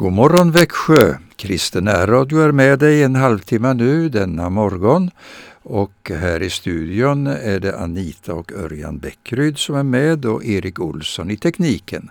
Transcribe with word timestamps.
God 0.00 0.12
morgon 0.12 0.50
Växjö! 0.50 1.14
Kristen 1.36 1.88
Radio 2.06 2.40
är 2.40 2.52
med 2.52 2.78
dig 2.78 3.02
en 3.02 3.14
halvtimme 3.14 3.74
nu 3.74 4.08
denna 4.08 4.50
morgon 4.50 5.10
och 5.62 6.10
här 6.14 6.42
i 6.42 6.50
studion 6.50 7.26
är 7.26 7.60
det 7.60 7.78
Anita 7.78 8.34
och 8.34 8.52
Örjan 8.52 8.98
Bäckryd 8.98 9.58
som 9.58 9.74
är 9.74 9.82
med 9.82 10.24
och 10.24 10.44
Erik 10.44 10.80
Olsson 10.80 11.30
i 11.30 11.36
tekniken. 11.36 12.10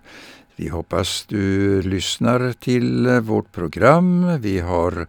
Vi 0.56 0.68
hoppas 0.68 1.26
du 1.28 1.82
lyssnar 1.82 2.54
till 2.54 3.08
vårt 3.08 3.52
program. 3.52 4.42
Vi 4.42 4.60
har 4.60 5.08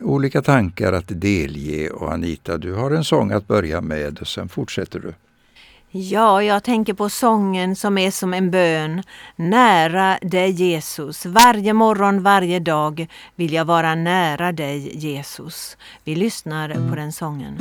olika 0.00 0.42
tankar 0.42 0.92
att 0.92 1.20
delge 1.20 1.90
och 1.90 2.12
Anita, 2.12 2.58
du 2.58 2.72
har 2.72 2.90
en 2.90 3.04
sång 3.04 3.32
att 3.32 3.48
börja 3.48 3.80
med 3.80 4.18
och 4.18 4.28
sen 4.28 4.48
fortsätter 4.48 5.00
du. 5.00 5.12
Ja, 5.92 6.42
jag 6.42 6.64
tänker 6.64 6.94
på 6.94 7.08
sången 7.08 7.76
som 7.76 7.98
är 7.98 8.10
som 8.10 8.34
en 8.34 8.50
bön. 8.50 9.02
Nära 9.36 10.18
dig 10.22 10.50
Jesus. 10.50 11.26
Varje 11.26 11.72
morgon, 11.72 12.22
varje 12.22 12.58
dag 12.58 13.06
vill 13.34 13.52
jag 13.52 13.64
vara 13.64 13.94
nära 13.94 14.52
dig 14.52 14.98
Jesus. 14.98 15.76
Vi 16.04 16.14
lyssnar 16.14 16.88
på 16.90 16.96
den 16.96 17.12
sången. 17.12 17.58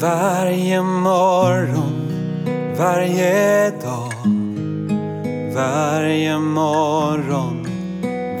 Varje 0.00 0.82
morgon, 0.82 2.08
varje 2.78 3.70
dag, 3.70 4.12
varje 5.54 6.38
morgon 6.38 7.63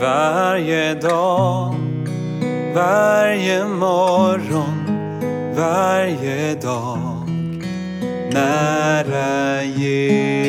varje 0.04 0.94
dag, 0.94 1.74
varje 2.74 3.64
morgon, 3.64 4.84
varje 5.56 6.54
dag 6.54 7.28
nära 8.32 9.62
Jesus. 9.62 10.44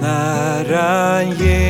Nära 0.00 1.22
Jesus, 1.22 1.62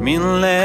Min 0.00 0.40
längtan 0.40 0.63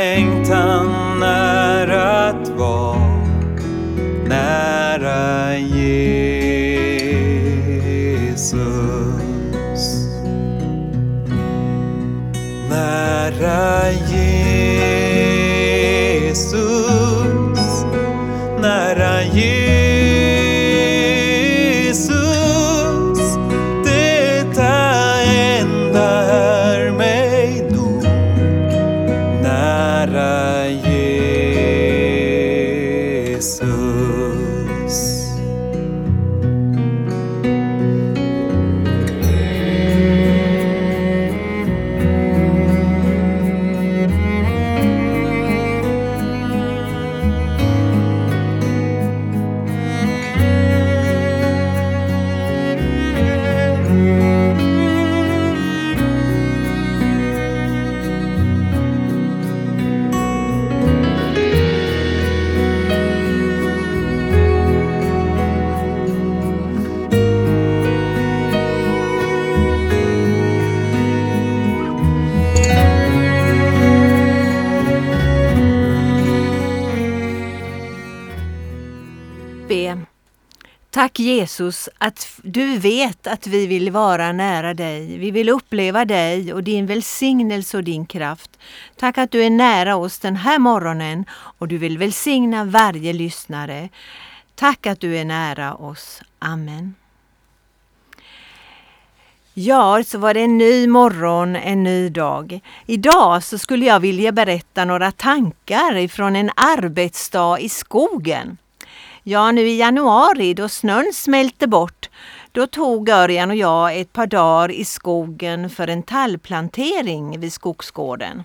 Tack 80.99 81.19
Jesus 81.19 81.89
att 81.97 82.27
du 82.43 82.77
vet 82.77 83.27
att 83.27 83.47
vi 83.47 83.67
vill 83.67 83.91
vara 83.91 84.31
nära 84.31 84.73
dig. 84.73 85.17
Vi 85.17 85.31
vill 85.31 85.49
uppleva 85.49 86.05
dig 86.05 86.53
och 86.53 86.63
din 86.63 86.85
välsignelse 86.85 87.77
och 87.77 87.83
din 87.83 88.05
kraft. 88.05 88.59
Tack 88.95 89.17
att 89.17 89.31
du 89.31 89.43
är 89.43 89.49
nära 89.49 89.95
oss 89.95 90.19
den 90.19 90.35
här 90.35 90.59
morgonen 90.59 91.25
och 91.31 91.67
du 91.67 91.77
vill 91.77 91.97
välsigna 91.97 92.63
varje 92.63 93.13
lyssnare. 93.13 93.89
Tack 94.55 94.87
att 94.87 94.99
du 94.99 95.17
är 95.17 95.25
nära 95.25 95.75
oss. 95.75 96.21
Amen. 96.39 96.95
Ja, 99.53 100.03
så 100.05 100.17
var 100.17 100.33
det 100.33 100.41
en 100.41 100.57
ny 100.57 100.87
morgon, 100.87 101.55
en 101.55 101.83
ny 101.83 102.09
dag. 102.09 102.59
Idag 102.85 103.43
så 103.43 103.57
skulle 103.57 103.85
jag 103.85 103.99
vilja 103.99 104.31
berätta 104.31 104.85
några 104.85 105.11
tankar 105.11 105.95
ifrån 105.95 106.35
en 106.35 106.51
arbetsdag 106.55 107.59
i 107.59 107.69
skogen. 107.69 108.57
Ja, 109.23 109.51
nu 109.51 109.61
i 109.61 109.77
januari 109.77 110.53
då 110.53 110.69
snön 110.69 111.11
smälte 111.13 111.67
bort, 111.67 112.09
då 112.51 112.67
tog 112.67 113.09
Örjan 113.09 113.49
och 113.49 113.55
jag 113.55 113.99
ett 113.99 114.13
par 114.13 114.27
dagar 114.27 114.71
i 114.71 114.85
skogen 114.85 115.69
för 115.69 115.87
en 115.87 116.03
tallplantering 116.03 117.39
vid 117.39 117.53
skogsgården. 117.53 118.43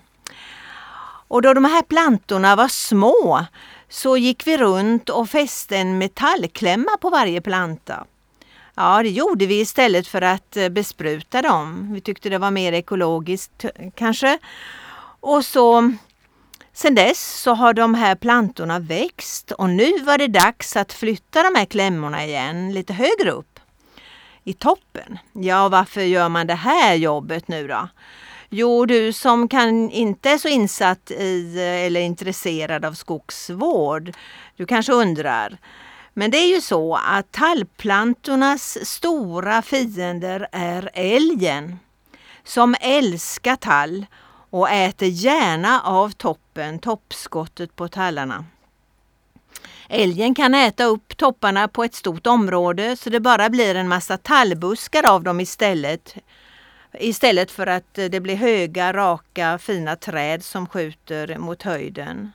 Och 1.27 1.41
då 1.41 1.53
de 1.53 1.65
här 1.65 1.81
plantorna 1.81 2.55
var 2.55 2.67
små 2.67 3.45
så 3.89 4.17
gick 4.17 4.47
vi 4.47 4.57
runt 4.57 5.09
och 5.09 5.29
fäste 5.29 5.77
en 5.77 5.97
metallklämma 5.97 6.97
på 7.01 7.09
varje 7.09 7.41
planta. 7.41 8.05
Ja, 8.75 9.03
det 9.03 9.09
gjorde 9.09 9.45
vi 9.45 9.59
istället 9.59 10.07
för 10.07 10.21
att 10.21 10.57
eh, 10.57 10.69
bespruta 10.69 11.41
dem. 11.41 11.93
Vi 11.93 12.01
tyckte 12.01 12.29
det 12.29 12.37
var 12.37 12.51
mer 12.51 12.73
ekologiskt 12.73 13.65
eh, 13.65 13.91
kanske. 13.95 14.39
Och 15.19 15.45
så 15.45 15.93
sedan 16.75 16.95
dess 16.95 17.41
så 17.41 17.53
har 17.53 17.73
de 17.73 17.93
här 17.93 18.15
plantorna 18.15 18.79
växt 18.79 19.51
och 19.51 19.69
nu 19.69 19.99
var 19.99 20.17
det 20.17 20.27
dags 20.27 20.75
att 20.75 20.93
flytta 20.93 21.43
de 21.43 21.55
här 21.55 21.65
klämmorna 21.65 22.25
igen 22.25 22.73
lite 22.73 22.93
högre 22.93 23.31
upp 23.31 23.59
i 24.43 24.53
toppen. 24.53 25.19
Ja, 25.33 25.69
varför 25.69 26.01
gör 26.01 26.29
man 26.29 26.47
det 26.47 26.55
här 26.55 26.95
jobbet 26.95 27.47
nu 27.47 27.67
då? 27.67 27.87
Jo, 28.49 28.85
du 28.85 29.13
som 29.13 29.47
kan 29.47 29.89
inte 29.89 30.29
är 30.29 30.37
så 30.37 30.47
insatt 30.47 31.11
i 31.11 31.55
eh, 31.57 31.85
eller 31.85 32.01
intresserad 32.01 32.85
av 32.85 32.93
skogsvård, 32.93 34.11
du 34.55 34.65
kanske 34.65 34.93
undrar. 34.93 35.57
Men 36.13 36.31
det 36.31 36.37
är 36.37 36.55
ju 36.55 36.61
så 36.61 36.95
att 36.95 37.31
tallplantornas 37.31 38.85
stora 38.85 39.61
fiender 39.61 40.47
är 40.51 40.89
älgen 40.93 41.79
som 42.43 42.75
älskar 42.81 43.55
tall 43.55 44.05
och 44.55 44.69
äter 44.69 45.07
gärna 45.07 45.81
av 45.81 46.09
toppen, 46.09 46.79
toppskottet 46.79 47.75
på 47.75 47.87
tallarna. 47.87 48.45
Älgen 49.89 50.35
kan 50.35 50.55
äta 50.55 50.83
upp 50.83 51.17
topparna 51.17 51.67
på 51.67 51.83
ett 51.83 51.95
stort 51.95 52.27
område 52.27 52.97
så 52.97 53.09
det 53.09 53.19
bara 53.19 53.49
blir 53.49 53.75
en 53.75 53.87
massa 53.87 54.17
tallbuskar 54.17 55.09
av 55.09 55.23
dem 55.23 55.39
istället. 55.39 56.15
Istället 56.93 57.51
för 57.51 57.67
att 57.67 57.93
det 57.93 58.19
blir 58.19 58.35
höga, 58.35 58.93
raka, 58.93 59.57
fina 59.57 59.95
träd 59.95 60.43
som 60.43 60.67
skjuter 60.67 61.37
mot 61.37 61.63
höjden. 61.63 62.31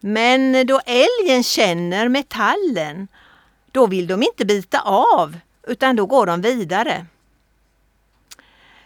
Men 0.00 0.66
då 0.66 0.80
älgen 0.86 1.42
känner 1.42 2.08
metallen, 2.08 3.08
då 3.72 3.86
vill 3.86 4.06
de 4.06 4.22
inte 4.22 4.44
bita 4.44 4.80
av 4.80 5.38
utan 5.62 5.96
då 5.96 6.06
går 6.06 6.26
de 6.26 6.40
vidare. 6.40 7.06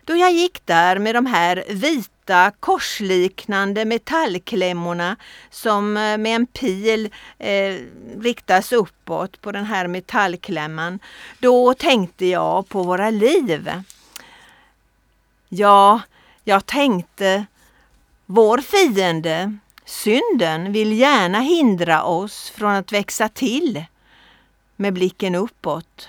Då 0.06 0.16
jag 0.16 0.32
gick 0.32 0.66
där 0.66 0.98
med 0.98 1.14
de 1.14 1.26
här 1.26 1.64
vita 1.68 2.52
korsliknande 2.60 3.84
metallklämmorna 3.84 5.16
som 5.50 5.96
eh, 5.96 6.18
med 6.18 6.36
en 6.36 6.46
pil 6.46 7.10
eh, 7.38 7.76
riktas 8.20 8.72
uppåt 8.72 9.40
på 9.40 9.52
den 9.52 9.64
här 9.64 9.86
metallklämman, 9.86 10.98
då 11.38 11.74
tänkte 11.74 12.26
jag 12.26 12.68
på 12.68 12.82
våra 12.82 13.10
liv. 13.10 13.70
Ja, 15.48 16.00
jag 16.44 16.66
tänkte 16.66 17.46
vår 18.26 18.58
fiende, 18.58 19.58
synden, 19.84 20.72
vill 20.72 20.92
gärna 20.92 21.40
hindra 21.40 22.02
oss 22.02 22.50
från 22.50 22.74
att 22.74 22.92
växa 22.92 23.28
till 23.28 23.84
med 24.76 24.92
blicken 24.92 25.34
uppåt. 25.34 26.08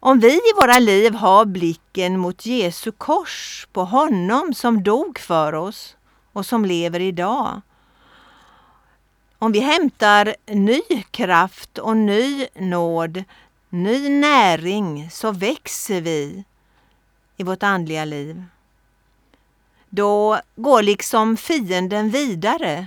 Om 0.00 0.20
vi 0.20 0.32
i 0.32 0.52
våra 0.60 0.78
liv 0.78 1.14
har 1.14 1.44
blicken 1.44 2.18
mot 2.18 2.46
Jesu 2.46 2.92
kors, 2.92 3.68
på 3.72 3.84
honom 3.84 4.54
som 4.54 4.82
dog 4.82 5.18
för 5.18 5.52
oss 5.52 5.96
och 6.32 6.46
som 6.46 6.64
lever 6.64 7.00
idag. 7.00 7.60
Om 9.38 9.52
vi 9.52 9.58
hämtar 9.60 10.36
ny 10.46 10.80
kraft 11.10 11.78
och 11.78 11.96
ny 11.96 12.46
nåd, 12.54 13.24
ny 13.68 14.08
näring, 14.08 15.10
så 15.10 15.32
växer 15.32 16.00
vi 16.00 16.44
i 17.36 17.42
vårt 17.42 17.62
andliga 17.62 18.04
liv. 18.04 18.44
Då 19.88 20.40
går 20.56 20.82
liksom 20.82 21.36
fienden 21.36 22.10
vidare. 22.10 22.86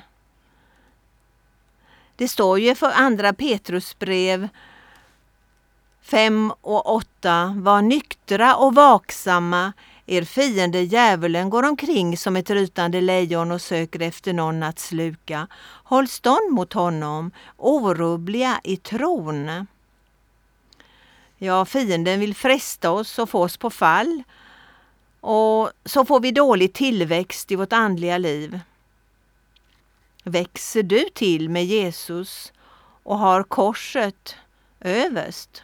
Det 2.16 2.28
står 2.28 2.60
ju 2.60 2.76
för 2.76 2.92
andra 2.92 3.34
Petrusbrev 3.34 4.50
5 6.10 6.54
och 6.62 6.96
8. 6.96 7.54
Var 7.58 7.82
nyktra 7.82 8.56
och 8.56 8.76
vaksamma. 8.76 9.74
Er 10.06 10.24
fiende 10.24 10.82
djävulen 10.82 11.50
går 11.50 11.64
omkring 11.64 12.18
som 12.18 12.36
ett 12.36 12.50
rytande 12.50 13.02
lejon 13.02 13.52
och 13.52 13.62
söker 13.62 14.02
efter 14.02 14.34
någon 14.34 14.64
att 14.64 14.80
sluka. 14.80 15.48
Håll 15.84 16.08
stånd 16.08 16.52
mot 16.52 16.74
honom, 16.74 17.32
orubbliga 17.58 18.62
i 18.64 18.78
tron. 18.78 19.68
Ja, 21.38 21.66
fienden 21.66 22.20
vill 22.20 22.36
fresta 22.36 22.92
oss 22.92 23.20
och 23.20 23.30
få 23.30 23.44
oss 23.44 23.58
på 23.58 23.70
fall. 23.70 24.24
Och 25.20 25.72
så 25.86 26.06
får 26.06 26.20
vi 26.20 26.32
dålig 26.32 26.74
tillväxt 26.74 27.52
i 27.52 27.56
vårt 27.56 27.74
andliga 27.74 28.18
liv. 28.18 28.60
Växer 30.24 30.84
du 30.84 31.10
till 31.14 31.50
med 31.50 31.66
Jesus 31.66 32.54
och 33.04 33.18
har 33.18 33.44
korset 33.44 34.36
överst? 34.80 35.64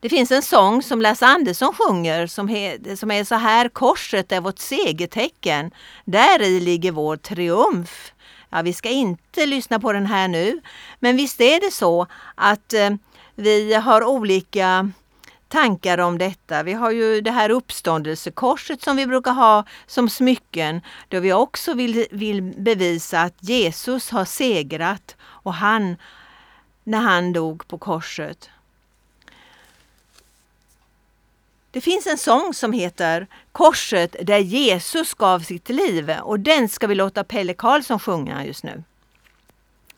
Det 0.00 0.08
finns 0.08 0.30
en 0.30 0.42
sång 0.42 0.82
som 0.82 1.00
Lasse 1.00 1.26
Andersson 1.26 1.74
sjunger 1.74 2.26
som, 2.26 2.48
he, 2.48 2.96
som 2.96 3.10
är 3.10 3.24
så 3.24 3.34
här 3.34 3.68
Korset 3.68 4.32
är 4.32 4.40
vårt 4.40 4.58
segertecken. 4.58 5.70
Där 6.04 6.42
i 6.42 6.60
ligger 6.60 6.92
vår 6.92 7.16
triumf. 7.16 8.12
Ja, 8.50 8.62
vi 8.62 8.72
ska 8.72 8.88
inte 8.88 9.46
lyssna 9.46 9.80
på 9.80 9.92
den 9.92 10.06
här 10.06 10.28
nu, 10.28 10.60
men 10.98 11.16
visst 11.16 11.40
är 11.40 11.60
det 11.60 11.70
så 11.70 12.06
att 12.34 12.72
eh, 12.72 12.90
vi 13.34 13.74
har 13.74 14.04
olika 14.04 14.90
tankar 15.48 15.98
om 15.98 16.18
detta. 16.18 16.62
Vi 16.62 16.72
har 16.72 16.90
ju 16.90 17.20
det 17.20 17.30
här 17.30 17.50
uppståndelsekorset 17.50 18.82
som 18.82 18.96
vi 18.96 19.06
brukar 19.06 19.32
ha 19.32 19.64
som 19.86 20.08
smycken 20.08 20.80
då 21.08 21.20
vi 21.20 21.32
också 21.32 21.74
vill, 21.74 22.06
vill 22.10 22.42
bevisa 22.42 23.20
att 23.20 23.36
Jesus 23.40 24.10
har 24.10 24.24
segrat 24.24 25.16
och 25.20 25.54
han, 25.54 25.96
när 26.84 27.00
han 27.00 27.32
dog 27.32 27.68
på 27.68 27.78
korset. 27.78 28.50
Det 31.72 31.80
finns 31.80 32.06
en 32.06 32.18
sång 32.18 32.54
som 32.54 32.72
heter 32.72 33.26
Korset 33.52 34.16
där 34.22 34.38
Jesus 34.38 35.14
gav 35.14 35.40
sitt 35.40 35.68
liv 35.68 36.14
och 36.22 36.40
den 36.40 36.68
ska 36.68 36.86
vi 36.86 36.94
låta 36.94 37.24
Pelle 37.24 37.54
Karlsson 37.54 38.00
sjunga 38.00 38.46
just 38.46 38.64
nu. 38.64 38.82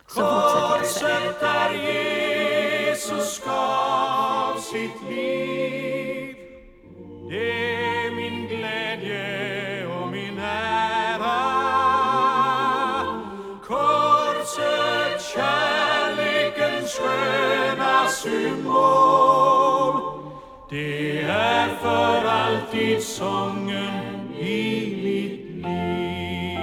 Så 0.07 0.21
Korset 0.21 1.41
där 1.41 1.73
Jesus 1.73 3.41
gav 3.45 4.61
sitt 4.61 5.11
liv. 5.11 6.37
Det 7.31 7.75
är 8.07 8.11
min 8.11 8.49
glädje 8.49 9.87
och 9.87 10.09
min 10.09 10.39
ära. 10.39 11.43
Korset, 13.67 15.23
kärlekens 15.35 16.93
sköna 16.95 18.09
symbol 18.09 19.32
det 20.73 21.23
är 21.23 21.69
för 21.69 22.29
alltid 22.29 23.03
sången 23.03 24.31
i 24.41 24.97
mitt 25.05 25.65
liv. 25.65 26.59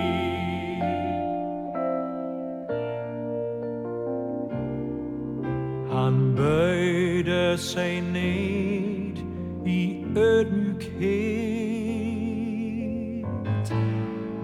Han 5.92 6.36
böjde 6.36 7.58
sig 7.58 8.02
ned 8.02 9.18
i 9.66 10.06
ödmjukhet 10.16 11.60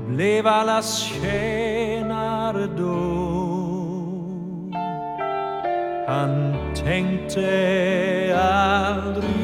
blev 0.08 0.48
allas 0.48 1.00
tjänare 1.00 2.68
då 2.78 3.26
han 6.08 6.56
tänkte 6.76 8.40
aldrig 8.40 9.35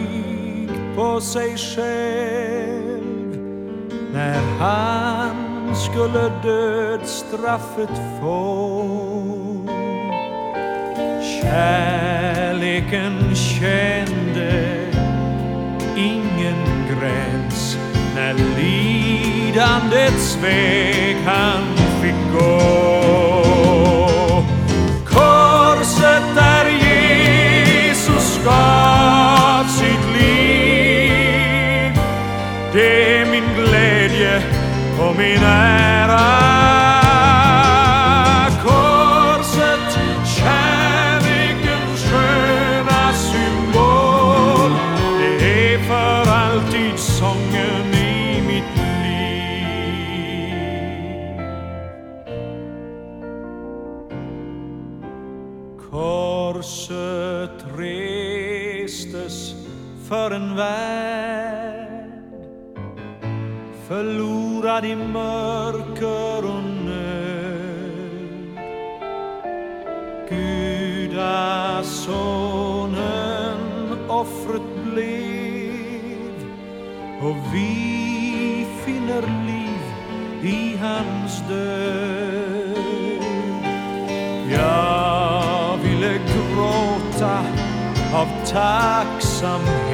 på 1.02 1.22
sig 1.22 1.58
själv 1.58 3.38
när 4.14 4.42
han 4.60 5.76
skulle 5.76 6.32
dödsstraffet 6.44 8.02
få. 8.22 8.88
Kärleken 11.42 13.36
kände 13.36 14.78
ingen 15.98 16.88
gräns 16.88 17.78
när 18.16 18.34
lidandet 18.34 20.20
svek 20.20 21.18
han 21.26 21.91
finner 79.12 79.28
liv 79.46 79.82
i 80.42 80.78
hans 80.82 81.44
död. 81.48 82.78
Jag 84.52 85.78
ville 85.84 86.14
gråta 86.18 87.40
av 88.14 88.28
tacksamhet. 88.46 89.88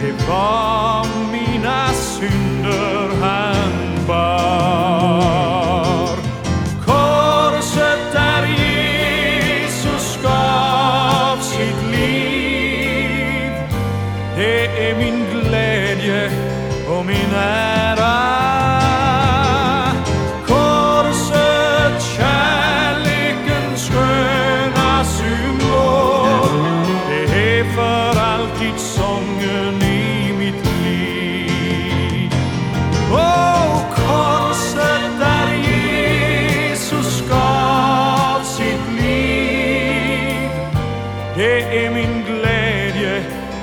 Det 0.00 0.12
var 0.28 1.06
mina 1.32 1.88
synder 1.88 3.08
han 3.22 4.06
bar. 4.06 5.38
Korset 6.86 8.12
där 8.12 8.46
Jesus 8.46 10.18
gav 10.22 11.36
sitt 11.40 11.82
liv. 11.90 13.52
Det 14.36 14.90
är 14.90 14.94
min 14.98 15.26
glädje 15.32 16.30
och 16.88 17.06
min 17.06 17.34
ära. 17.34 17.67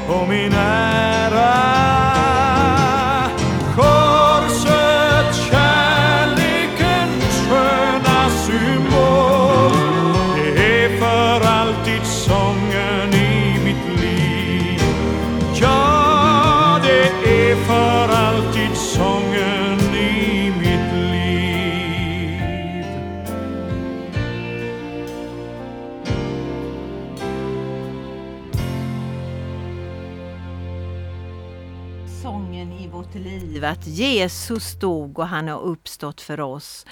Glädje 0.07 0.19
och 0.21 1.74
Jesus 34.15 34.79
dog 34.79 35.19
och 35.19 35.27
han 35.27 35.47
har 35.47 35.61
uppstått 35.61 36.21
för 36.21 36.39
oss. 36.39 36.85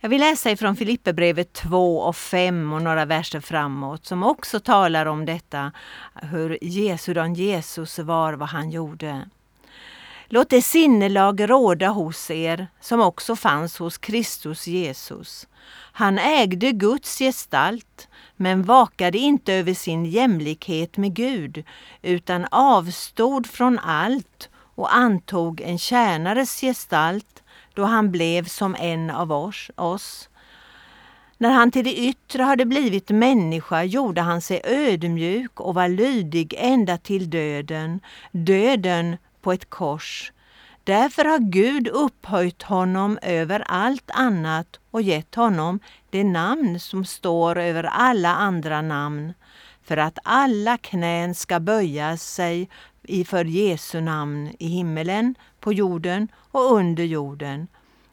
Jag 0.00 0.08
vill 0.08 0.20
läsa 0.20 0.50
ifrån 0.50 0.76
Filipperbrevet 0.76 1.52
2 1.52 1.98
och 1.98 2.16
5 2.16 2.72
och 2.72 2.82
några 2.82 3.04
verser 3.04 3.40
framåt 3.40 4.06
som 4.06 4.22
också 4.22 4.60
talar 4.60 5.06
om 5.06 5.24
detta, 5.26 5.72
hur 6.14 6.58
Jesudan 6.62 7.34
Jesus 7.34 7.98
var, 7.98 8.32
vad 8.32 8.48
han 8.48 8.70
gjorde. 8.70 9.28
Låt 10.28 10.50
det 10.50 10.62
sinnelag 10.62 11.50
råda 11.50 11.88
hos 11.88 12.30
er 12.30 12.66
som 12.80 13.00
också 13.00 13.36
fanns 13.36 13.78
hos 13.78 13.98
Kristus 13.98 14.66
Jesus. 14.66 15.46
Han 15.92 16.18
ägde 16.18 16.72
Guds 16.72 17.18
gestalt 17.18 18.08
men 18.36 18.62
vakade 18.62 19.18
inte 19.18 19.54
över 19.54 19.74
sin 19.74 20.04
jämlikhet 20.04 20.96
med 20.96 21.14
Gud 21.14 21.64
utan 22.02 22.46
avstod 22.50 23.46
från 23.46 23.78
allt 23.78 24.48
och 24.76 24.94
antog 24.94 25.60
en 25.60 25.78
tjänares 25.78 26.60
gestalt 26.60 27.42
då 27.74 27.84
han 27.84 28.10
blev 28.10 28.44
som 28.44 28.76
en 28.78 29.10
av 29.10 29.32
oss. 29.32 29.70
oss. 29.76 30.28
När 31.38 31.50
han 31.50 31.70
till 31.70 31.84
det 31.84 31.98
yttre 31.98 32.42
hade 32.42 32.64
blivit 32.64 33.10
människa 33.10 33.84
gjorde 33.84 34.20
han 34.20 34.40
sig 34.40 34.60
ödmjuk 34.64 35.60
och 35.60 35.74
var 35.74 35.88
lydig 35.88 36.54
ända 36.58 36.98
till 36.98 37.30
döden, 37.30 38.00
döden 38.32 39.16
på 39.42 39.52
ett 39.52 39.70
kors. 39.70 40.32
Därför 40.84 41.24
har 41.24 41.38
Gud 41.38 41.88
upphöjt 41.88 42.62
honom 42.62 43.18
över 43.22 43.64
allt 43.66 44.10
annat 44.14 44.80
och 44.90 45.02
gett 45.02 45.34
honom 45.34 45.80
det 46.10 46.24
namn 46.24 46.80
som 46.80 47.04
står 47.04 47.58
över 47.58 47.84
alla 47.84 48.34
andra 48.34 48.82
namn, 48.82 49.34
för 49.84 49.96
att 49.96 50.18
alla 50.22 50.78
knän 50.78 51.34
ska 51.34 51.60
böja 51.60 52.16
sig 52.16 52.68
i 53.08 53.24
för 53.24 53.44
Jesu 53.44 54.00
namn 54.00 54.54
i 54.58 54.68
himmelen, 54.68 55.34
på 55.60 55.72
jorden 55.72 56.28
och 56.34 56.72
under 56.72 57.04
jorden 57.04 57.66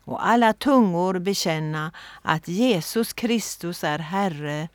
och 0.04 0.28
alla 0.28 0.54
tungor 0.54 1.20
bekänna 1.20 1.92
att 2.22 2.48
Jesus 2.48 3.14
Kristus 3.14 3.84
är 3.84 4.00
Herre, 4.00 4.70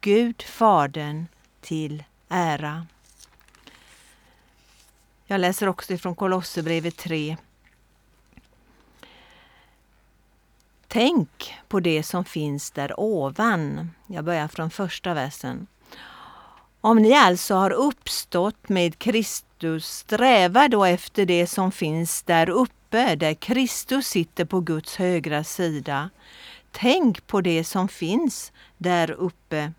Gud 0.00 0.42
Fadern 0.42 1.26
till 1.60 2.04
ära. 2.28 2.86
Jag 5.26 5.40
läser 5.40 5.68
också 5.68 5.92
ifrån 5.92 6.14
Kolosserbrevet 6.14 6.96
3. 6.96 7.36
Tänk 10.88 11.54
på 11.68 11.80
det 11.80 12.02
som 12.02 12.24
finns 12.24 12.70
där 12.70 13.00
ovan. 13.00 13.90
Jag 14.06 14.24
börjar 14.24 14.48
från 14.48 14.70
första 14.70 15.14
versen. 15.14 15.66
Om 16.80 16.96
ni 16.96 17.14
alltså 17.14 17.54
har 17.54 17.70
uppstått 17.70 18.68
med 18.68 18.98
Kristus, 18.98 19.45
du 19.58 19.80
strävar 19.80 20.68
då 20.68 20.84
efter 20.84 21.26
det 21.26 21.46
som 21.46 21.72
finns 21.72 22.22
där 22.22 22.48
uppe, 22.48 23.16
där 23.16 23.34
Kristus 23.34 24.06
sitter 24.06 24.44
på 24.44 24.60
Guds 24.60 24.96
högra 24.96 25.44
sida. 25.44 26.10
Tänk 26.72 27.26
på 27.26 27.40
det 27.40 27.64
som 27.64 27.88
finns 27.88 28.52
där 28.76 29.10
uppe. 29.10 29.72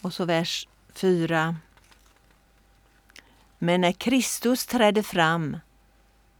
Och 0.00 0.12
så 0.12 0.24
vers 0.24 0.68
4. 0.94 1.56
Men 3.58 3.80
när 3.80 3.92
Kristus 3.92 4.66
trädde 4.66 5.02
fram, 5.02 5.56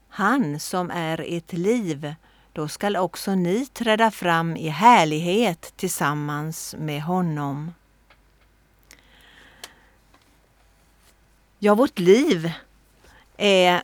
han 0.09 0.61
som 0.61 0.91
är 0.91 1.25
ert 1.29 1.53
liv, 1.53 2.15
då 2.53 2.69
skall 2.69 2.97
också 2.97 3.35
ni 3.35 3.67
träda 3.67 4.11
fram 4.11 4.57
i 4.57 4.69
härlighet 4.69 5.73
tillsammans 5.77 6.75
med 6.79 7.03
honom. 7.03 7.73
Ja, 11.59 11.75
vårt 11.75 11.99
liv 11.99 12.53
är... 13.37 13.83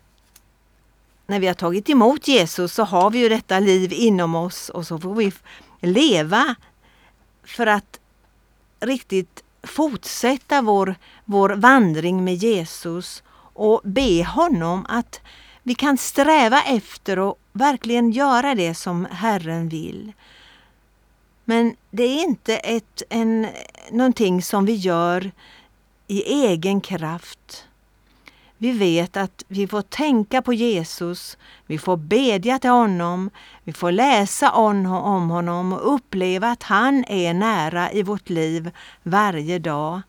När 1.26 1.40
vi 1.40 1.46
har 1.46 1.54
tagit 1.54 1.90
emot 1.90 2.28
Jesus 2.28 2.72
så 2.72 2.84
har 2.84 3.10
vi 3.10 3.18
ju 3.18 3.28
detta 3.28 3.58
liv 3.58 3.92
inom 3.92 4.34
oss 4.34 4.68
och 4.68 4.86
så 4.86 4.98
får 4.98 5.14
vi 5.14 5.32
leva 5.80 6.54
för 7.44 7.66
att 7.66 8.00
riktigt 8.80 9.44
fortsätta 9.62 10.62
vår, 10.62 10.94
vår 11.24 11.50
vandring 11.50 12.24
med 12.24 12.34
Jesus 12.34 13.22
och 13.54 13.80
be 13.84 14.24
honom 14.24 14.86
att 14.88 15.20
vi 15.62 15.74
kan 15.74 15.98
sträva 15.98 16.62
efter 16.62 17.18
och 17.18 17.38
verkligen 17.52 18.10
göra 18.10 18.54
det 18.54 18.74
som 18.74 19.06
Herren 19.10 19.68
vill. 19.68 20.12
Men 21.44 21.76
det 21.90 22.02
är 22.02 22.22
inte 22.22 22.56
ett, 22.56 23.02
en, 23.08 23.46
någonting 23.90 24.42
som 24.42 24.66
vi 24.66 24.74
gör 24.74 25.30
i 26.12 26.22
egen 26.46 26.80
kraft. 26.80 27.64
Vi 28.58 28.72
vet 28.72 29.16
att 29.16 29.44
vi 29.48 29.66
får 29.66 29.82
tänka 29.82 30.42
på 30.42 30.52
Jesus, 30.52 31.38
vi 31.66 31.78
får 31.78 31.96
bedja 31.96 32.58
till 32.58 32.70
honom, 32.70 33.30
vi 33.64 33.72
får 33.72 33.92
läsa 33.92 34.50
om 34.52 34.84
honom 35.30 35.72
och 35.72 35.94
uppleva 35.94 36.50
att 36.50 36.62
han 36.62 37.04
är 37.08 37.34
nära 37.34 37.92
i 37.92 38.02
vårt 38.02 38.30
liv 38.30 38.70
varje 39.02 39.58
dag. 39.58 40.00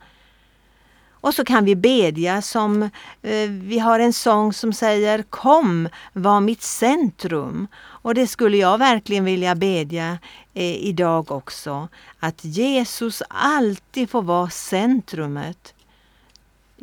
Och 1.11 1.33
så 1.33 1.45
kan 1.45 1.65
vi 1.65 1.75
bedja 1.75 2.41
som, 2.41 2.83
eh, 3.21 3.49
vi 3.49 3.79
har 3.79 3.99
en 3.99 4.13
sång 4.13 4.53
som 4.53 4.73
säger 4.73 5.23
Kom, 5.23 5.89
var 6.13 6.39
mitt 6.39 6.61
centrum. 6.61 7.67
Och 7.75 8.15
det 8.15 8.27
skulle 8.27 8.57
jag 8.57 8.77
verkligen 8.77 9.25
vilja 9.25 9.55
bedja 9.55 10.17
eh, 10.53 10.75
idag 10.75 11.31
också. 11.31 11.87
Att 12.19 12.45
Jesus 12.45 13.23
alltid 13.27 14.09
får 14.09 14.21
vara 14.21 14.49
centrumet 14.49 15.73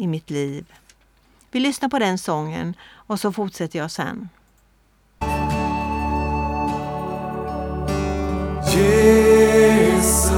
i 0.00 0.06
mitt 0.06 0.30
liv. 0.30 0.72
Vi 1.50 1.60
lyssnar 1.60 1.88
på 1.88 1.98
den 1.98 2.18
sången 2.18 2.74
och 2.92 3.20
så 3.20 3.32
fortsätter 3.32 3.78
jag 3.78 3.90
sen. 3.90 4.28
Jesus 8.74 10.30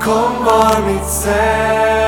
Kom 0.00 0.44
var 0.44 0.92
mitt 0.92 1.10
sätt 1.10 2.03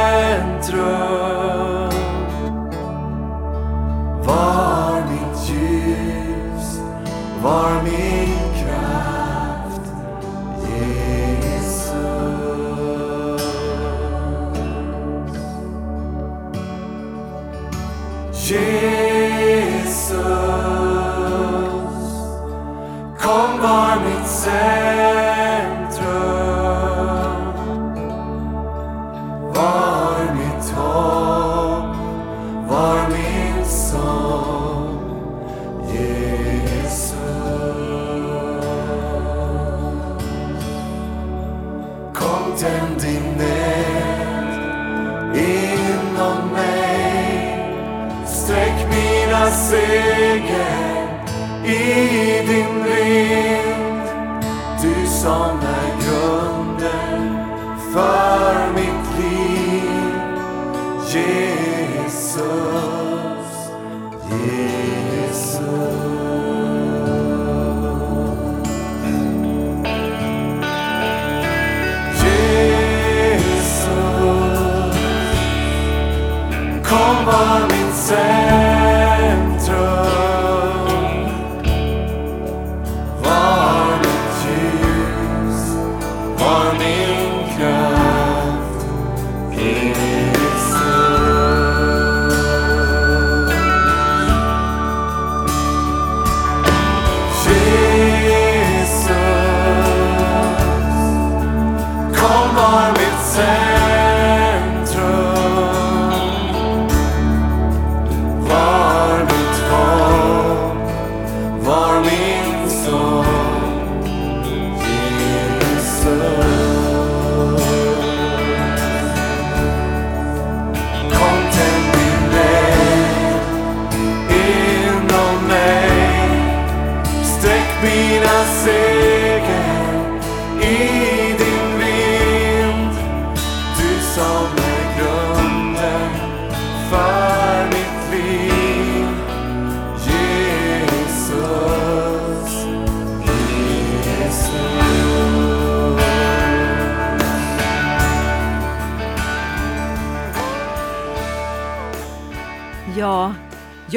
var 78.10 78.65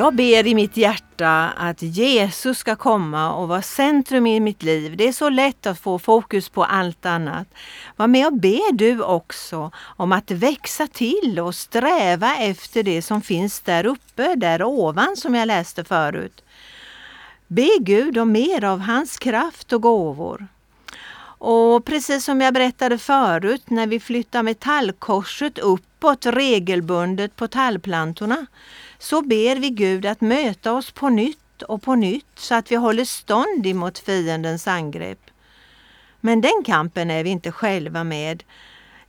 jag 0.10 0.16
ber 0.16 0.48
i 0.48 0.56
mitt 0.56 0.78
hjärta 0.78 1.50
att 1.58 1.82
Jesus 1.82 2.58
ska 2.58 2.76
komma 2.76 3.34
och 3.34 3.48
vara 3.48 3.62
centrum 3.62 4.28
i 4.28 4.40
mitt 4.40 4.64
liv. 4.64 4.98
Det 4.98 5.08
är 5.08 5.12
så 5.12 5.30
lätt 5.30 5.66
att 5.66 5.80
få 5.80 6.00
fokus 6.00 6.50
på 6.50 6.64
allt 6.64 7.06
annat. 7.06 7.48
Var 7.96 8.08
med 8.08 8.28
och 8.28 8.34
be 8.34 8.60
du 8.74 9.02
också 9.02 9.72
om 9.98 10.12
att 10.12 10.32
växa 10.32 10.88
till 10.88 11.40
och 11.40 11.56
sträva 11.56 12.36
efter 12.36 12.84
det 12.84 13.02
som 13.02 13.22
finns 13.22 13.60
där 13.60 13.86
uppe, 13.86 14.36
där 14.36 14.64
ovan 14.64 15.16
som 15.16 15.36
jag 15.36 15.48
läste 15.48 15.84
förut. 15.84 16.44
Be 17.48 17.70
Gud 17.80 18.18
om 18.18 18.32
mer 18.32 18.64
av 18.64 18.80
hans 18.80 19.18
kraft 19.18 19.74
och 19.74 19.82
gåvor. 19.82 20.48
Och 21.42 21.86
precis 21.86 22.26
som 22.26 22.42
jag 22.42 22.54
berättade 22.54 22.98
förut, 22.98 23.70
när 23.70 23.88
vi 23.88 24.00
flyttar 24.00 24.44
metallkorset 24.44 25.58
uppåt 25.58 26.26
regelbundet 26.26 27.36
på 27.36 27.48
tallplantorna, 27.48 28.46
så 29.00 29.22
ber 29.22 29.56
vi 29.56 29.70
Gud 29.70 30.06
att 30.06 30.22
möta 30.22 30.74
oss 30.74 30.92
på 30.92 31.10
nytt 31.10 31.62
och 31.62 31.82
på 31.82 31.96
nytt 31.96 32.26
så 32.36 32.56
att 32.56 32.72
vi 32.72 32.76
håller 32.76 33.06
stånd 33.06 33.68
emot 33.68 34.00
fiendens 34.00 34.68
angrepp. 34.68 35.22
Men 36.20 36.42
den 36.42 36.64
kampen 36.66 37.12
är 37.12 37.24
vi 37.24 37.30
inte 37.30 37.52
själva 37.52 38.04
med. 38.04 38.44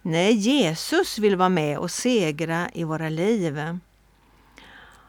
Nej, 0.03 0.33
Jesus 0.33 1.19
vill 1.19 1.37
vara 1.37 1.49
med 1.49 1.79
och 1.79 1.91
segra 1.91 2.71
i 2.75 2.85
våra 2.85 3.09
liv. 3.09 3.79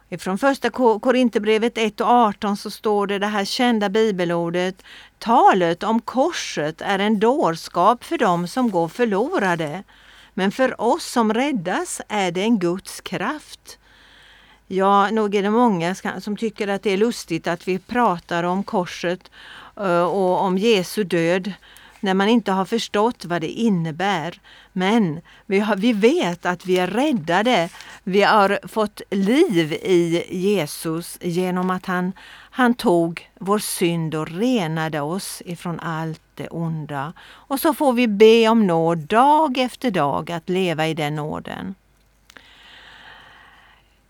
Ifrån 0.10 0.38
första 0.38 0.70
Korinthierbrevet 0.70 1.78
1 1.78 2.02
och 2.02 2.08
18 2.08 2.58
så 2.58 2.72
står 2.72 3.08
det 3.08 3.20
det 3.20 3.28
här 3.28 3.46
kända 3.46 3.89
bibelordet 3.89 4.84
Talet 5.20 5.84
om 5.84 6.02
korset 6.02 6.82
är 6.82 7.00
en 7.00 7.20
dårskap 7.20 8.04
för 8.04 8.17
dem 8.17 8.48
som 8.48 8.72
går 8.72 8.88
förlorade. 8.88 9.84
Men 10.34 10.52
för 10.52 10.82
oss 10.82 11.06
som 11.06 11.34
räddas 11.34 12.02
är 12.08 12.32
det 12.32 12.41
en 12.41 12.60
Guds 12.60 13.02
kraft. 13.02 13.78
Ja, 14.73 15.12
nog 15.12 15.36
är 15.36 15.43
det 15.43 15.49
många 15.49 15.95
som 15.95 16.38
tycker 16.38 16.67
att 16.67 16.84
det 16.84 16.91
är 16.91 16.97
lustigt 16.97 17.47
att 17.47 17.67
vi 17.67 17.79
pratar 17.79 18.43
om 18.43 18.63
korset 18.63 19.31
eh, 19.77 20.03
och 20.03 20.41
om 20.41 20.57
Jesu 20.57 21.03
död 21.03 21.53
när 21.99 22.13
man 22.13 22.29
inte 22.29 22.51
har 22.51 22.65
förstått 22.65 23.25
vad 23.25 23.41
det 23.41 23.47
innebär. 23.47 24.39
Men 24.73 25.21
vi, 25.45 25.60
har, 25.60 25.75
vi 25.75 25.93
vet 25.93 26.45
att 26.45 26.65
vi 26.65 26.77
är 26.77 26.88
räddade. 26.88 27.69
Vi 28.03 28.21
har 28.21 28.60
fått 28.67 29.01
liv 29.10 29.73
i 29.73 30.23
Jesus 30.29 31.17
genom 31.21 31.69
att 31.69 31.86
han, 31.86 32.13
han 32.51 32.73
tog 32.73 33.29
vår 33.39 33.60
synd 33.60 34.15
och 34.15 34.27
renade 34.27 35.01
oss 35.01 35.41
ifrån 35.45 35.79
allt 35.79 36.21
det 36.36 36.47
onda. 36.47 37.13
Och 37.29 37.60
så 37.60 37.73
får 37.73 37.93
vi 37.93 38.07
be 38.07 38.47
om 38.47 38.67
nåd 38.67 38.97
dag 38.97 39.57
efter 39.57 39.91
dag 39.91 40.31
att 40.31 40.49
leva 40.49 40.88
i 40.88 40.93
den 40.93 41.15
nåden. 41.15 41.75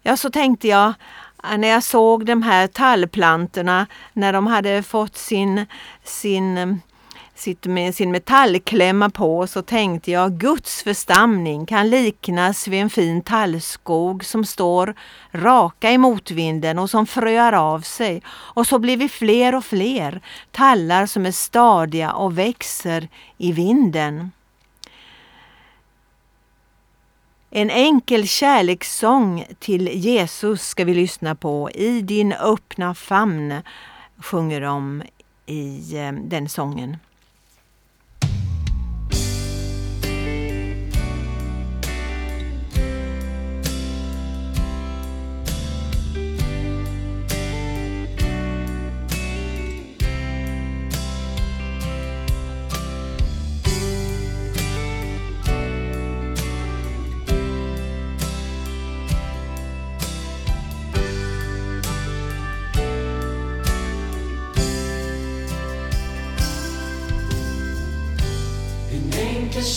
Ja, 0.04 0.18
så 0.18 0.30
tänkte 0.30 0.68
jag 0.68 0.94
äh, 1.44 1.58
när 1.58 1.68
jag 1.68 1.84
såg 1.84 2.26
de 2.26 2.44
här 2.44 2.68
tallplantorna 2.68 3.88
när 4.14 4.34
de 4.34 4.48
hade 4.48 4.84
fått 4.84 5.18
sin, 5.18 5.66
sin, 6.04 6.58
mm, 6.58 6.82
sitt 7.36 7.68
sin 7.94 8.12
metallklämma 8.12 9.10
på 9.10 9.48
så 9.48 9.62
tänkte 9.62 10.12
jag 10.12 10.32
Guds 10.32 10.84
förstamning 10.84 11.66
kan 11.66 11.90
liknas 11.90 12.68
vid 12.68 12.82
en 12.82 12.90
fin 12.90 13.22
tallskog 13.22 14.26
som 14.26 14.46
står 14.46 14.96
raka 15.32 15.92
i 15.92 15.98
motvinden 15.98 16.80
och 16.80 16.90
som 16.90 17.08
fröar 17.08 17.54
av 17.54 17.82
sig. 17.82 18.22
Och 18.28 18.68
så 18.68 18.80
blir 18.80 18.98
vi 18.98 19.10
fler 19.10 19.56
och 19.56 19.66
fler 19.66 20.22
tallar 20.52 21.06
som 21.06 21.26
är 21.26 21.32
stadiga 21.32 22.12
och 22.12 22.38
växer 22.38 23.08
i 23.38 23.52
vinden. 23.52 24.32
En 27.54 27.70
enkel 27.70 28.28
kärlekssång 28.28 29.46
till 29.60 29.88
Jesus 29.88 30.68
ska 30.68 30.86
vi 30.86 30.94
lyssna 30.94 31.36
på. 31.36 31.72
I 31.72 32.02
din 32.02 32.34
öppna 32.34 32.94
famn 32.94 33.62
sjunger 34.18 34.62
de 34.62 35.04
i 35.46 35.98
eh, 35.98 36.12
den 36.12 36.50
sången. 36.50 36.98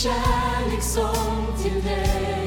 Kärlekssång 0.05 1.47
till 1.61 1.83
dig. 1.83 2.44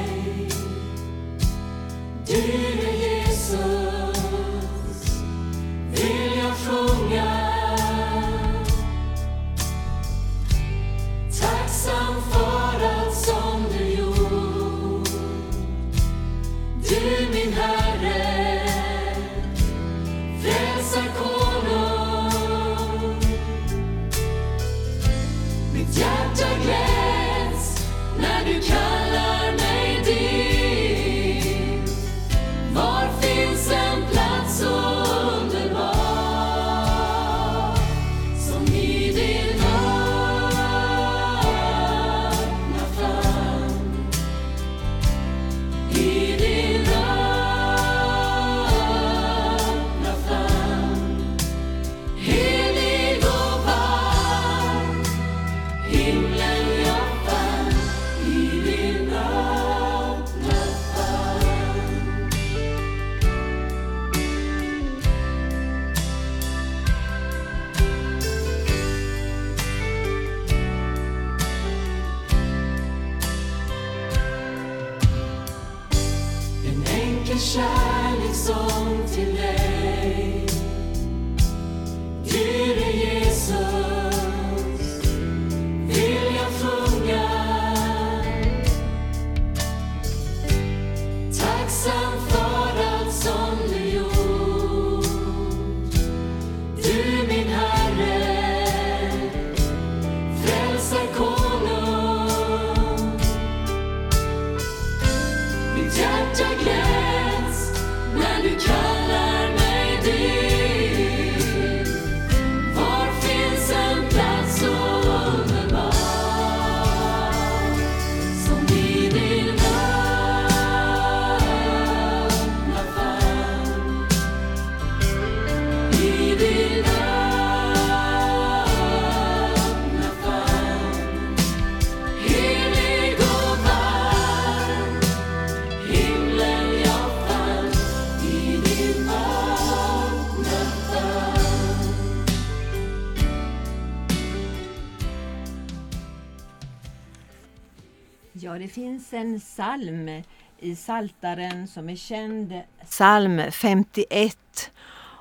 Det 148.58 148.68
finns 148.68 149.12
en 149.12 149.40
psalm 149.40 150.22
i 150.58 150.76
Saltaren 150.76 151.68
som 151.68 151.88
är 151.88 151.96
känd, 151.96 152.62
psalm 152.84 153.42
51. 153.50 154.70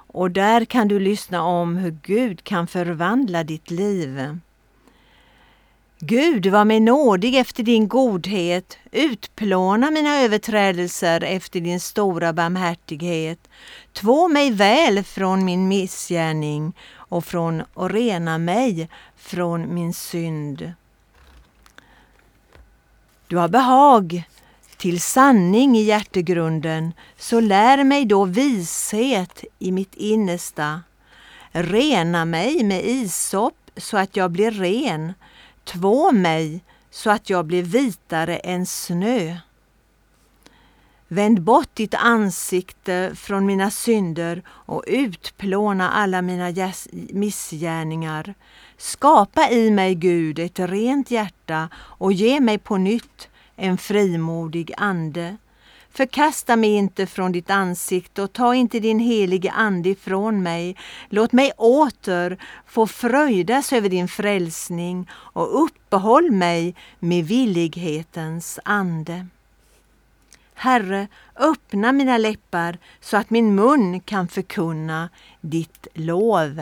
Och 0.08 0.32
där 0.32 0.66
kan 0.66 0.88
du 0.88 1.00
lyssna 1.00 1.44
om 1.44 1.76
hur 1.76 1.98
Gud 2.04 2.44
kan 2.44 2.68
förvandla 2.68 3.44
ditt 3.44 3.72
liv. 3.72 4.40
Gud, 6.00 6.46
var 6.46 6.66
mig 6.66 6.80
nådig 6.80 7.36
efter 7.36 7.64
din 7.64 7.88
godhet, 7.88 8.78
utplåna 8.92 9.92
mina 9.92 10.22
överträdelser 10.22 11.24
efter 11.24 11.60
din 11.60 11.80
stora 11.80 12.34
barmhärtighet. 12.34 13.50
Två 13.94 14.28
mig 14.28 14.52
väl 14.52 15.04
från 15.04 15.46
min 15.46 15.68
missgärning 15.68 16.74
och 16.94 17.26
från 17.26 17.64
och 17.74 17.90
rena 17.90 18.38
mig 18.38 18.90
från 19.16 19.74
min 19.74 19.94
synd. 19.94 20.74
Du 23.28 23.38
har 23.38 23.48
behag 23.48 24.24
till 24.78 25.02
sanning 25.02 25.78
i 25.78 25.82
hjärtegrunden, 25.82 26.94
så 27.18 27.40
lär 27.40 27.84
mig 27.84 28.06
då 28.06 28.26
vishet 28.26 29.44
i 29.60 29.72
mitt 29.72 29.96
innersta. 29.96 30.82
Rena 31.52 32.26
mig 32.26 32.64
med 32.64 32.86
isop 32.86 33.72
så 33.78 33.98
att 33.98 34.16
jag 34.16 34.32
blir 34.32 34.52
ren, 34.52 35.14
två 35.64 36.12
mig 36.12 36.64
så 36.92 37.10
att 37.10 37.30
jag 37.30 37.46
blir 37.46 37.64
vitare 37.64 38.38
än 38.38 38.66
snö. 38.66 39.38
Vänd 41.08 41.42
bort 41.42 41.70
ditt 41.74 41.94
ansikte 41.94 43.12
från 43.16 43.46
mina 43.46 43.72
synder 43.72 44.42
och 44.48 44.84
utplåna 44.88 45.92
alla 45.92 46.22
mina 46.22 46.54
missgärningar. 47.10 48.34
Skapa 48.78 49.50
i 49.50 49.72
mig, 49.72 49.96
Gud, 49.96 50.40
ett 50.40 50.60
rent 50.60 51.12
hjärta 51.12 51.70
och 51.76 52.14
ge 52.14 52.40
mig 52.40 52.58
på 52.58 52.78
nytt 52.78 53.30
en 53.56 53.78
frimodig 53.78 54.74
ande. 54.78 55.38
Förkasta 55.92 56.56
mig 56.56 56.70
inte 56.70 57.08
från 57.08 57.32
ditt 57.32 57.50
ansikte 57.50 58.22
och 58.22 58.34
ta 58.34 58.56
inte 58.56 58.80
din 58.80 59.00
helige 59.00 59.52
ande 59.52 59.90
ifrån 59.90 60.44
mig. 60.44 60.76
Låt 61.10 61.32
mig 61.32 61.52
åter 61.58 62.38
få 62.68 62.88
fröjdas 62.88 63.74
över 63.74 63.90
din 63.90 64.08
frälsning 64.08 65.10
och 65.12 65.64
uppehåll 65.64 66.32
mig 66.32 66.76
med 67.00 67.26
villighetens 67.26 68.60
ande. 68.64 69.28
Herre, 70.54 71.08
öppna 71.36 71.92
mina 71.92 72.18
läppar 72.18 72.78
så 73.02 73.18
att 73.18 73.30
min 73.30 73.56
mun 73.56 74.00
kan 74.00 74.28
förkunna 74.28 75.10
ditt 75.42 75.88
lov. 75.94 76.62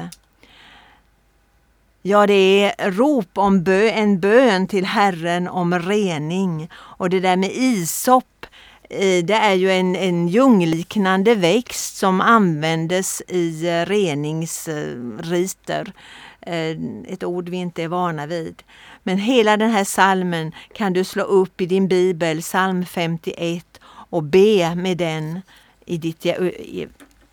Ja, 2.08 2.28
det 2.28 2.74
är 2.78 2.92
rop 2.92 3.38
om 3.38 3.64
bö, 3.64 3.90
en 3.90 4.20
bön 4.20 4.68
till 4.68 4.86
Herren 4.86 5.48
om 5.48 5.80
rening. 5.80 6.70
Och 6.74 7.10
det 7.10 7.20
där 7.20 7.38
med 7.38 7.52
isop, 7.54 8.46
eh, 8.90 9.26
det 9.26 9.34
är 9.34 9.54
ju 9.54 9.72
en, 9.72 9.96
en 9.96 10.28
ljungliknande 10.28 11.36
växt 11.36 11.98
som 11.98 12.22
användes 12.22 13.22
i 13.28 13.70
reningsriter. 13.88 15.94
Eh, 16.42 16.78
ett 17.08 17.24
ord 17.24 17.50
vi 17.50 17.58
inte 17.58 17.84
är 17.84 17.88
vana 17.88 18.26
vid. 18.26 18.64
Men 19.04 19.18
hela 19.18 19.58
den 19.58 19.70
här 19.70 19.84
salmen 19.84 20.52
kan 20.74 20.94
du 20.94 21.04
slå 21.04 21.24
upp 21.24 21.62
i 21.62 21.66
din 21.66 21.88
bibel, 21.88 22.42
psalm 22.42 22.86
51, 22.86 23.80
och 23.86 24.24
be 24.24 24.76
med 24.76 24.98
den 24.98 25.42
i 25.86 25.98
ditt, 25.98 26.26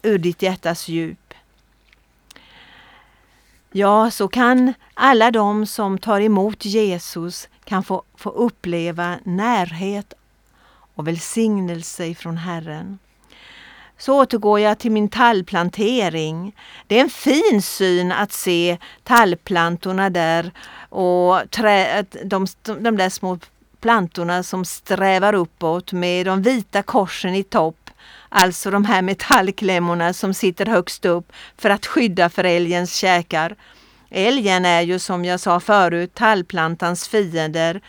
ur 0.02 0.18
ditt 0.18 0.42
hjärtas 0.42 0.88
djup. 0.88 1.21
Ja, 3.74 4.10
så 4.10 4.28
kan 4.28 4.74
alla 4.94 5.30
de 5.30 5.66
som 5.66 5.98
tar 5.98 6.20
emot 6.20 6.64
Jesus 6.64 7.48
kan 7.64 7.84
få, 7.84 8.02
få 8.14 8.30
uppleva 8.30 9.18
närhet 9.24 10.14
och 10.94 11.08
välsignelse 11.08 12.06
ifrån 12.06 12.36
Herren. 12.36 12.98
Så 13.98 14.20
återgår 14.22 14.60
jag 14.60 14.78
till 14.78 14.90
min 14.90 15.08
tallplantering. 15.08 16.56
Det 16.86 16.98
är 16.98 17.02
en 17.02 17.10
fin 17.10 17.62
syn 17.62 18.12
att 18.12 18.32
se 18.32 18.78
tallplantorna 19.02 20.10
där 20.10 20.52
och 20.88 21.50
trä, 21.50 22.04
de, 22.24 22.46
de 22.64 22.96
där 22.96 23.08
små 23.08 23.38
plantorna 23.80 24.42
som 24.42 24.64
strävar 24.64 25.34
uppåt 25.34 25.92
med 25.92 26.26
de 26.26 26.42
vita 26.42 26.82
korsen 26.82 27.34
i 27.34 27.42
topp. 27.42 27.81
Alltså 28.34 28.70
de 28.70 28.84
här 28.84 29.02
metallklämmorna 29.02 30.12
som 30.12 30.34
sitter 30.34 30.66
högst 30.66 31.04
upp 31.04 31.32
för 31.56 31.70
att 31.70 31.86
skydda 31.86 32.30
för 32.30 32.44
älgens 32.44 32.94
käkar. 32.94 33.56
Älgen 34.10 34.64
är 34.64 34.80
ju 34.80 34.98
som 34.98 35.24
jag 35.24 35.40
sa 35.40 35.60
förut 35.60 36.14
tallplantans 36.14 37.08
fiender. 37.08 37.80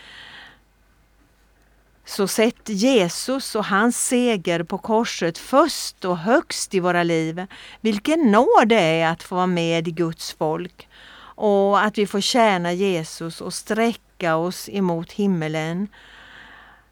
Så 2.05 2.27
sätt 2.27 2.69
Jesus 2.69 3.55
och 3.55 3.65
hans 3.65 4.07
seger 4.07 4.63
på 4.63 4.77
korset 4.77 5.37
först 5.37 6.05
och 6.05 6.17
högst 6.17 6.73
i 6.73 6.79
våra 6.79 7.03
liv. 7.03 7.45
Vilken 7.81 8.31
nåd 8.31 8.67
det 8.67 8.81
är 8.81 9.11
att 9.11 9.23
få 9.23 9.35
vara 9.35 9.47
med 9.47 9.87
i 9.87 9.91
Guds 9.91 10.33
folk 10.33 10.87
och 11.35 11.83
att 11.83 11.97
vi 11.97 12.07
får 12.07 12.21
tjäna 12.21 12.73
Jesus 12.73 13.41
och 13.41 13.53
sträcka 13.53 14.35
oss 14.35 14.69
emot 14.69 15.11
himmelen 15.11 15.87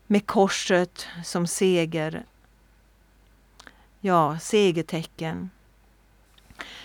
med 0.08 0.26
korset 0.26 1.08
som 1.24 1.48
seger. 1.48 2.24
Ja, 4.02 4.38
segertecken. 4.42 5.50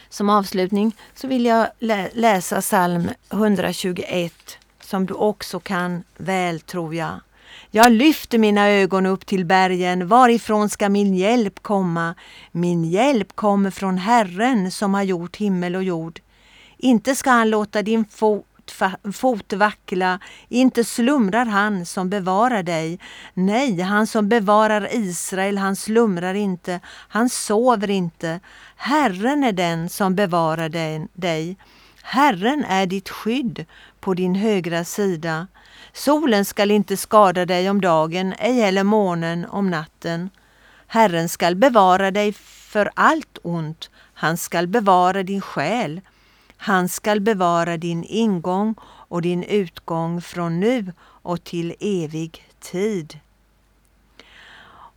Som 0.08 0.30
avslutning 0.30 0.96
så 1.14 1.26
vill 1.28 1.44
jag 1.46 1.68
lä- 1.78 2.10
läsa 2.12 2.60
psalm 2.60 3.10
121 3.30 4.58
som 4.80 5.06
du 5.06 5.14
också 5.14 5.60
kan 5.60 6.02
väl 6.16 6.60
tror 6.60 6.94
jag. 6.94 7.20
Jag 7.70 7.92
lyfter 7.92 8.38
mina 8.38 8.68
ögon 8.68 9.06
upp 9.06 9.26
till 9.26 9.44
bergen, 9.44 10.08
varifrån 10.08 10.68
ska 10.68 10.88
min 10.88 11.14
hjälp 11.14 11.62
komma? 11.62 12.14
Min 12.52 12.84
hjälp 12.84 13.36
kommer 13.36 13.70
från 13.70 13.98
Herren 13.98 14.70
som 14.70 14.94
har 14.94 15.02
gjort 15.02 15.36
himmel 15.36 15.76
och 15.76 15.82
jord. 15.82 16.20
Inte 16.78 17.14
ska 17.14 17.30
han 17.30 17.50
låta 17.50 17.82
din 17.82 18.04
fot, 18.70 19.16
fot 19.16 19.52
vackla, 19.52 20.18
inte 20.48 20.84
slumrar 20.84 21.46
han 21.46 21.86
som 21.86 22.10
bevarar 22.10 22.62
dig. 22.62 22.98
Nej, 23.34 23.80
han 23.80 24.06
som 24.06 24.28
bevarar 24.28 24.94
Israel, 24.94 25.58
han 25.58 25.76
slumrar 25.76 26.34
inte, 26.34 26.80
han 26.86 27.28
sover 27.28 27.90
inte. 27.90 28.40
Herren 28.76 29.44
är 29.44 29.52
den 29.52 29.88
som 29.88 30.14
bevarar 30.14 30.68
dig. 31.14 31.56
Herren 32.02 32.64
är 32.64 32.86
ditt 32.86 33.08
skydd 33.08 33.64
på 34.00 34.14
din 34.14 34.34
högra 34.34 34.84
sida. 34.84 35.46
Solen 35.92 36.44
skall 36.44 36.70
inte 36.70 36.96
skada 36.96 37.46
dig 37.46 37.70
om 37.70 37.80
dagen, 37.80 38.34
ej 38.38 38.60
heller 38.60 38.84
månen 38.84 39.46
om 39.46 39.70
natten. 39.70 40.30
Herren 40.86 41.28
skall 41.28 41.54
bevara 41.54 42.10
dig 42.10 42.32
för 42.32 42.90
allt 42.94 43.38
ont. 43.42 43.90
Han 44.14 44.36
skall 44.36 44.66
bevara 44.66 45.22
din 45.22 45.40
själ. 45.40 46.00
Han 46.56 46.88
skall 46.88 47.20
bevara 47.20 47.76
din 47.76 48.04
ingång 48.04 48.74
och 48.82 49.22
din 49.22 49.42
utgång 49.42 50.22
från 50.22 50.60
nu 50.60 50.92
och 51.00 51.44
till 51.44 51.74
evig 51.80 52.44
tid. 52.60 53.18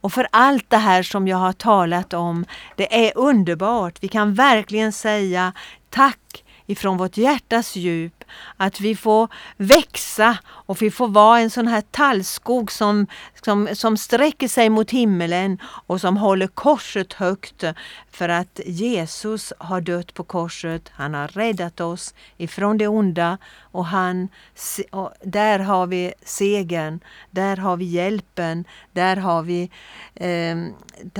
och 0.01 0.13
för 0.13 0.27
allt 0.31 0.69
det 0.69 0.77
här 0.77 1.03
som 1.03 1.27
jag 1.27 1.37
har 1.37 1.53
talat 1.53 2.13
om. 2.13 2.45
Det 2.75 3.07
är 3.07 3.17
underbart. 3.17 4.03
Vi 4.03 4.07
kan 4.07 4.33
verkligen 4.33 4.93
säga 4.93 5.53
tack 5.89 6.43
ifrån 6.65 6.97
vårt 6.97 7.17
hjärtas 7.17 7.75
djup 7.75 8.18
att 8.57 8.81
vi 8.81 8.95
får 8.95 9.27
växa 9.57 10.37
och 10.47 10.81
vi 10.81 10.91
får 10.91 11.07
vara 11.07 11.39
en 11.39 11.49
sån 11.49 11.67
här 11.67 11.81
tallskog 11.81 12.71
som, 12.71 13.07
som, 13.45 13.69
som 13.73 13.97
sträcker 13.97 14.47
sig 14.47 14.69
mot 14.69 14.91
himmelen 14.91 15.57
och 15.87 16.01
som 16.01 16.17
håller 16.17 16.47
korset 16.47 17.13
högt. 17.13 17.63
För 18.11 18.29
att 18.29 18.59
Jesus 18.65 19.53
har 19.57 19.81
dött 19.81 20.13
på 20.13 20.23
korset. 20.23 20.91
Han 20.93 21.13
har 21.13 21.27
räddat 21.27 21.79
oss 21.79 22.13
ifrån 22.37 22.77
det 22.77 22.87
onda. 22.87 23.37
Och, 23.61 23.85
han, 23.85 24.27
och 24.91 25.13
där 25.23 25.59
har 25.59 25.87
vi 25.87 26.13
segern, 26.25 26.99
där 27.31 27.57
har 27.57 27.77
vi 27.77 27.85
hjälpen, 27.85 28.65
där 28.91 29.15
har 29.15 29.43
vi, 29.43 29.71
eh, 30.15 30.57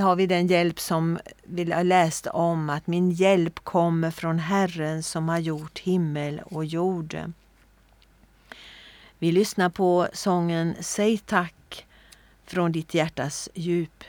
har 0.04 0.16
vi 0.16 0.26
den 0.26 0.46
hjälp 0.46 0.80
som 0.80 1.18
vi 1.42 1.72
har 1.72 1.84
läst 1.84 2.26
om. 2.26 2.70
Att 2.70 2.86
min 2.86 3.10
hjälp 3.10 3.64
kommer 3.64 4.10
från 4.10 4.38
Herren 4.38 5.02
som 5.02 5.28
har 5.28 5.38
gjort 5.38 5.78
himmel 5.78 6.40
och 6.44 6.64
jord. 6.64 6.99
Vi 9.18 9.32
lyssnar 9.32 9.68
på 9.68 10.08
sången 10.12 10.74
Säg 10.80 11.18
tack 11.18 11.86
från 12.44 12.72
ditt 12.72 12.94
hjärtas 12.94 13.48
djup. 13.54 14.04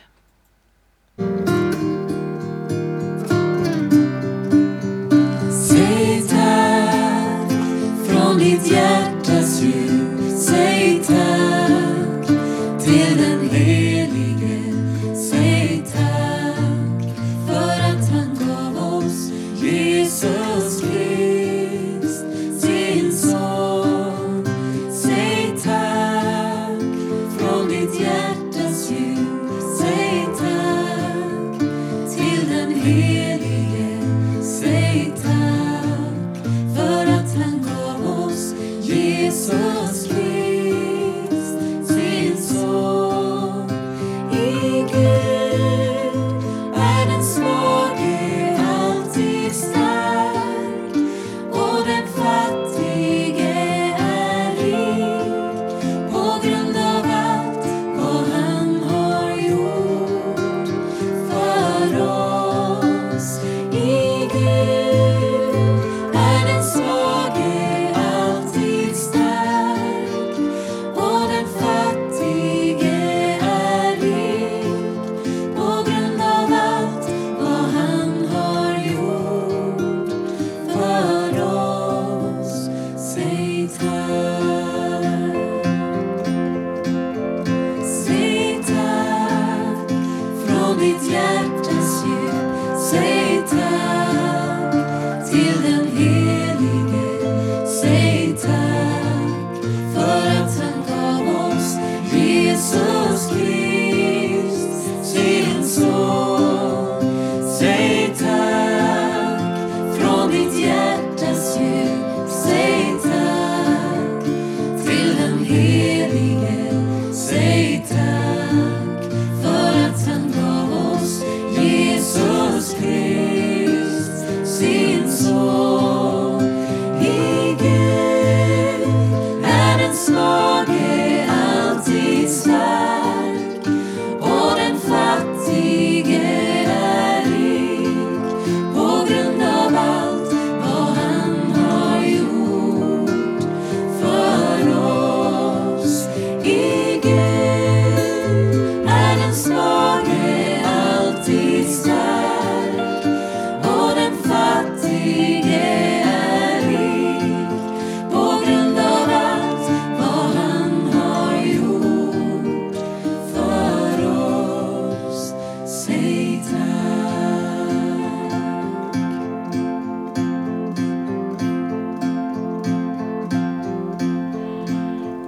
Säg 165.86 166.44
tack. 166.52 166.62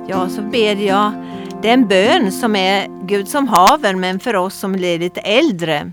Ja, 0.08 0.30
så 0.30 0.42
ber 0.42 0.76
jag 0.76 1.12
den 1.62 1.88
bön 1.88 2.32
som 2.32 2.56
är 2.56 2.88
Gud 3.08 3.28
som 3.28 3.48
haver 3.48 3.96
men 3.96 4.20
för 4.20 4.36
oss 4.36 4.56
som 4.56 4.72
blir 4.72 5.00
lite 5.00 5.22
äldre. 5.22 5.92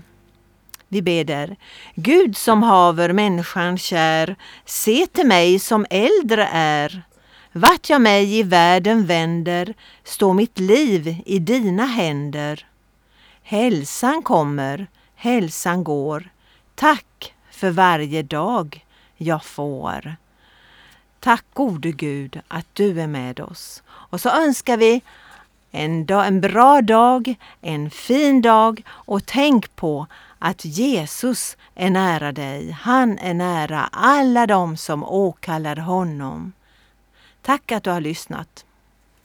Vi 0.87 1.01
beder. 1.01 1.55
Gud 1.95 2.37
som 2.37 2.63
haver 2.63 3.13
människan 3.13 3.77
kär, 3.77 4.35
se 4.65 5.07
till 5.07 5.27
mig 5.27 5.59
som 5.59 5.85
äldre 5.89 6.49
är. 6.51 7.01
Vart 7.51 7.89
jag 7.89 8.01
mig 8.01 8.39
i 8.39 8.43
världen 8.43 9.05
vänder, 9.05 9.73
står 10.03 10.33
mitt 10.33 10.59
liv 10.59 11.15
i 11.25 11.39
dina 11.39 11.85
händer. 11.85 12.70
Hälsan 13.51 14.23
kommer, 14.23 14.87
hälsan 15.15 15.83
går. 15.83 16.29
Tack 16.75 17.33
för 17.51 17.71
varje 17.71 18.23
dag 18.23 18.85
jag 19.17 19.45
får. 19.45 20.15
Tack 21.19 21.45
gode 21.53 21.91
Gud 21.91 22.41
att 22.47 22.65
du 22.73 23.01
är 23.01 23.07
med 23.07 23.39
oss. 23.39 23.83
Och 23.87 24.21
så 24.21 24.29
önskar 24.29 24.77
vi 24.77 25.01
en, 25.71 26.05
dag, 26.05 26.27
en 26.27 26.41
bra 26.41 26.81
dag, 26.81 27.35
en 27.61 27.89
fin 27.89 28.41
dag 28.41 28.83
och 28.89 29.25
tänk 29.25 29.75
på 29.75 30.07
att 30.39 30.65
Jesus 30.65 31.57
är 31.75 31.89
nära 31.89 32.31
dig. 32.31 32.71
Han 32.71 33.17
är 33.17 33.33
nära 33.33 33.89
alla 33.91 34.47
de 34.47 34.77
som 34.77 35.03
åkallar 35.03 35.75
honom. 35.75 36.51
Tack 37.41 37.71
att 37.71 37.83
du 37.83 37.89
har 37.89 38.01
lyssnat. 38.01 38.65